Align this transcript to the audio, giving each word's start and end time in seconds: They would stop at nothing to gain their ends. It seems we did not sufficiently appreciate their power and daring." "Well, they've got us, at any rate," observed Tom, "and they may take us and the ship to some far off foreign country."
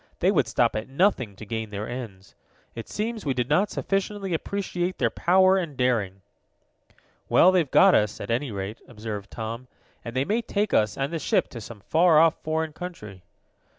They 0.17 0.31
would 0.31 0.47
stop 0.47 0.75
at 0.75 0.89
nothing 0.89 1.35
to 1.35 1.45
gain 1.45 1.69
their 1.69 1.87
ends. 1.87 2.33
It 2.73 2.89
seems 2.89 3.23
we 3.23 3.35
did 3.35 3.47
not 3.47 3.69
sufficiently 3.69 4.33
appreciate 4.33 4.97
their 4.97 5.11
power 5.11 5.57
and 5.57 5.77
daring." 5.77 6.23
"Well, 7.29 7.51
they've 7.51 7.69
got 7.69 7.93
us, 7.93 8.19
at 8.19 8.31
any 8.31 8.49
rate," 8.51 8.81
observed 8.87 9.29
Tom, 9.29 9.67
"and 10.03 10.15
they 10.15 10.25
may 10.25 10.41
take 10.41 10.73
us 10.73 10.97
and 10.97 11.13
the 11.13 11.19
ship 11.19 11.49
to 11.49 11.61
some 11.61 11.81
far 11.81 12.17
off 12.17 12.41
foreign 12.41 12.73
country." 12.73 13.21